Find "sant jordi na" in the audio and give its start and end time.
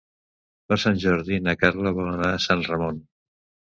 0.83-1.55